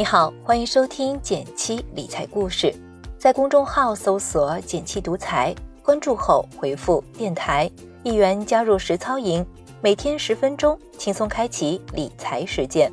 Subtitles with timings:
[0.00, 2.74] 你好，欢迎收听减七理财故事，
[3.18, 7.70] 在公众号搜索“减七独裁，关注后回复“电台”
[8.02, 9.44] 一元加入实操营，
[9.82, 12.90] 每天十分钟，轻松开启理财实践。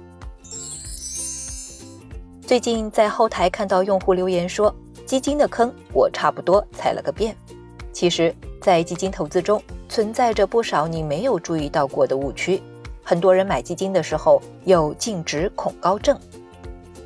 [2.45, 7.33] 最近在后台看到用户留言说，基金的坑我差不多踩了个遍。
[7.93, 12.61] 其实，在基金投资中存在着不少你没有注意到过的误区。
[13.01, 16.19] 很多人买基金的时候有净值恐高症。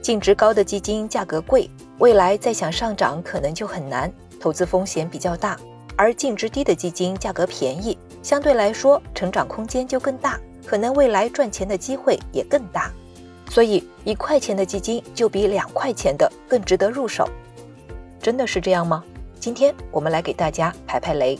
[0.02, 1.70] 净值高的基金价格贵，
[2.00, 5.56] 未来再想上涨可能就很难，投资风险比较大；
[5.96, 12.92] 而净值低的基金价格便宜，相对来说成长空间就更大，可能未来赚钱的机会也更大。
[13.48, 17.30] 所以一块钱的基金就比两块钱的更值得入手。
[18.20, 19.04] 真的是这样吗？
[19.40, 21.38] 今天我们来给大家排排雷。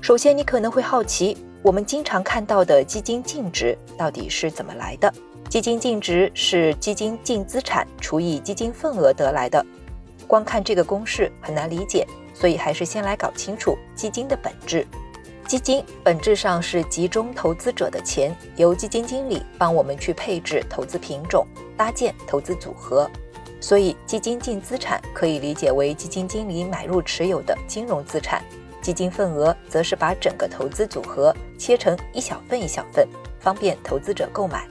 [0.00, 5.12] 首先，你可能会好奇，我们经常看到的基金净值到底是怎么来的？
[5.50, 9.66] 基金净值是基金净资产除以基金份额得来的，
[10.28, 14.86] 光看这个公式很难理解，所以还是先来搞清楚基金的本质。
[15.48, 21.44] 基金本质上是集中投资者的钱，由基金经理帮我们去配置投资品种，
[21.76, 23.10] 搭建投资组合。
[23.60, 28.40] 所以，基金净资产可以理解为基金经理买入持有的金融资产，
[28.80, 33.04] 基金份额则是把整个投资组合切成一小份一小份，
[33.40, 34.64] 方便投资者购买。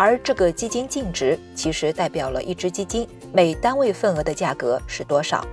[0.00, 5.46] 而这个基金净值其实代表了一只基金每单位份额的价格是多少。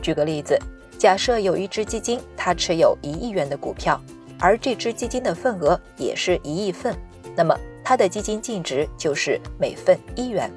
[0.00, 0.58] 举个例子，
[0.96, 4.00] 假设有一只基金，它持有一亿元的股票，
[4.40, 6.96] 而这只基金的份额也是一亿份，
[7.36, 10.50] 那么它的基金净值就是每份一元。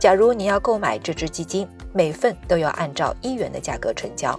[0.00, 4.34] 假如你要购买这只基金，每份都要按照一元的价格成交。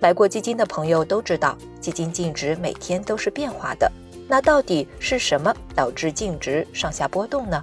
[0.00, 3.88] 买过基金的朋友都知道，基金净值每天都是变化的。
[4.28, 7.62] 那到底是什么导致净值上下波动呢？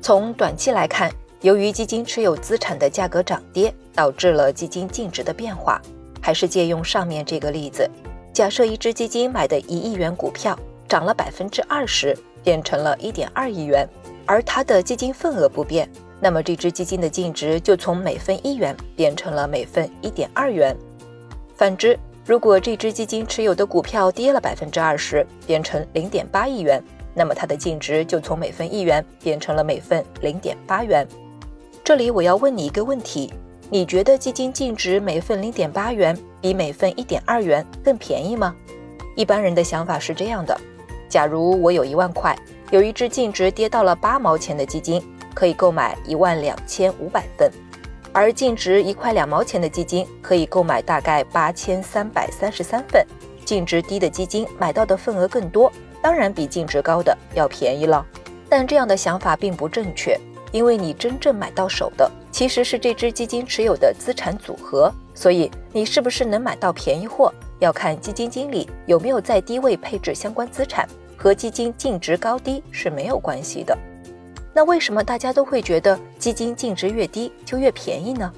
[0.00, 1.10] 从短期来看，
[1.42, 5.80] 由于基金持有资产的价格涨跌，导致了基金净值的变化。
[6.22, 7.88] 还是借用上面这个例子，
[8.32, 13.88] 假设一只基金买的一亿元股票涨了百分之二十，变成了一点二亿元，
[14.26, 15.90] 而它的基金份额不变，
[16.20, 20.76] 那么这只基金的净值就从每份一元变成了每份一点二元。
[21.56, 21.98] 反之，
[22.30, 26.80] 如果这只基金持有的股票跌了百分之二十，变成零点八亿元，
[27.12, 31.04] 那么它的净值就从每份一元变成了每份零点八元。
[31.82, 33.32] 这里我要问你一个问题：
[33.68, 38.54] 你觉得基金净值每份零点八元比每份一点二元更便宜吗？
[39.16, 40.56] 一般人的想法是这样的：
[41.08, 42.38] 假如我有一万块，
[42.70, 45.02] 有一只净值跌到了八毛钱的基金，
[45.34, 47.50] 可以购买一万两千五百份。
[48.12, 53.06] 而净值一块两毛钱的基金可以购买大概八千三百三十三份，
[53.44, 55.72] 净值低的基金买到的份额更多，
[56.02, 58.04] 当然比净值高的要便宜了。
[58.48, 60.18] 但这样的想法并不正确，
[60.50, 73.78] 因为你真正买到手的其实是这只基金持有的资产组合，所以你是不是能买到便宜货，要看基金经理有没有在低位配置相关资产，和基金净值高低是没有关系的。
[74.52, 78.32] 那为什么大家都会觉得基金净值越低就越便宜呢？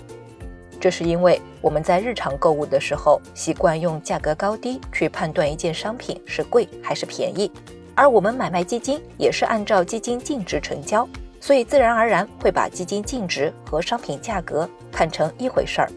[0.81, 7.51] 这是因为我们在日常购物的时候习惯用价格高低去判断一件商品是贵还是便宜，
[7.95, 11.09] 而我们买卖基金也是按照基金净值成交，
[11.41, 15.91] 所以自然而然会把基金净值和商品价格看成一回事儿。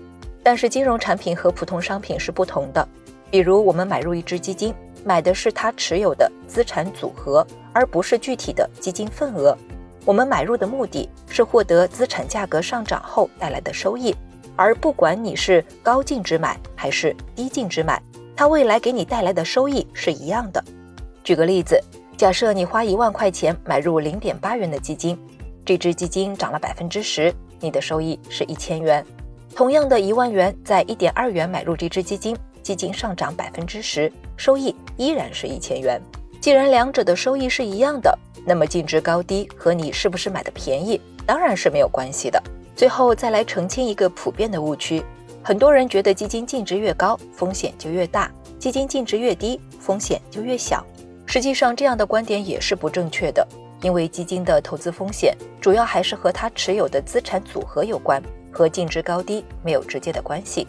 [0.43, 2.87] 但是金融产品和普通商品是不同的，
[3.31, 4.71] 比如我们买入一只基金，
[5.03, 9.57] 买的是它持有的资产组合，而不是具体的基金份额。
[10.05, 14.15] 我们买入的目的是获得资产价格上涨后带来的收益，
[14.55, 17.99] 而不管你是高净值买还是低净值买，
[18.35, 20.63] 它未来给你带来的收益是一样的。
[21.23, 21.81] 举个例子，
[22.15, 25.17] 假设你花一万块钱买入零点八元的基金，
[25.65, 29.03] 这只基金涨了百分之十，你的收益是一千元。
[29.55, 35.99] 同样的一万元在一点二元买入这只基金，基金上涨百分之十，收益依然是一千元。
[36.45, 38.15] 既然两者的收益是一样的。
[38.45, 42.39] 那么净值高低和你是不是买的便宜当然是没有关系的。
[42.75, 45.03] 最后再来澄清一个普遍的误区：
[45.41, 50.85] 很多人觉得基金净值越高风险就越大，基金净值越低风险就越小。
[51.25, 53.43] 实际上这样的观点也是不正确的，
[53.81, 58.21] 因为基金的投资风险主要还是和它持有的资产组合有关，
[58.51, 60.67] 和净值高低没有直接的关系。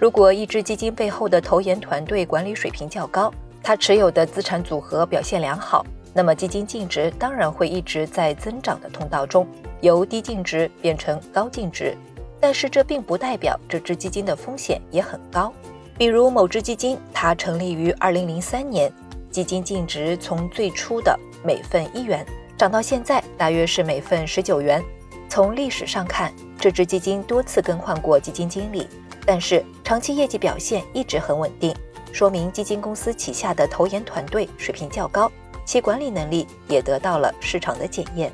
[0.00, 5.84] 如果一只基金背后的投研团队管理水平较高，它持有的资产组合表现良好。
[6.14, 9.46] 那么基金净值当然会一直在增长的通道中，
[9.80, 11.96] 由低净值变成高净值，
[12.38, 15.50] 但是这并不代表这只基金的风险也很高。
[15.96, 18.92] 比如某只基金，它成立于二零零三年，
[19.30, 22.26] 基金净值从最初的每份一元
[22.58, 24.82] 涨到现在大约是每份十九元，
[25.30, 28.86] 从历史上看，这支基金多次更换过基金经理，
[29.24, 31.74] 但是长期业绩表现一直很稳定，
[32.12, 35.32] 说明基金公司旗下的投研团队水平较高，
[35.64, 38.30] 其管理能力也得到了市场的检验。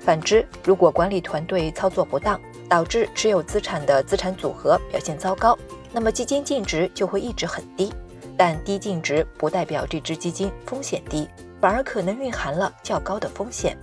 [0.00, 5.56] 反之，如果管理团队操作不当，导致持有资产的资产组合表现糟糕，
[5.92, 7.92] 那么基金净值就会一直很低。
[8.36, 11.28] 但低净值不代表这支基金风险低，
[11.60, 13.76] 反而可能蕴含了较高的风险。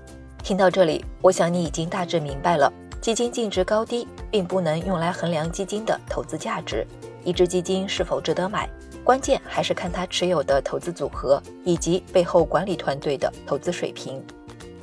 [0.43, 6.85] 听到这里，我想你已经大致明白了，基金净值高低并不能用来衡量基金的投资价值。
[7.23, 8.67] 一只基金是否值得买，
[9.09, 14.23] 关键还是看它持有的投资组合以及背后管理团队的投资水平。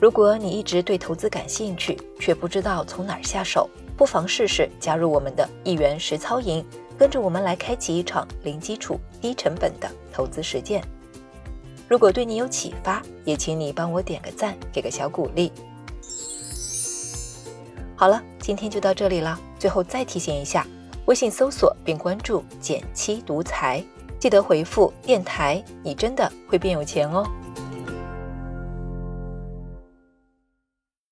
[0.00, 6.67] 如果你一直对投资感兴趣，却不知道从哪儿下手，不妨试试加入我们的一元实操营，
[6.99, 10.82] 跟着我们来开启一场零基础、低成本的投资实践。
[11.87, 15.52] 如果对你有启发，也请你帮我点个赞，给个小鼓励。
[17.94, 19.38] 好了，今天就到这里了。
[19.56, 20.67] 最后再提醒一下，
[21.05, 23.81] 微信搜索并关注“减七独裁”，
[24.18, 27.26] 记得回复“电台”，你真的会变有钱哦。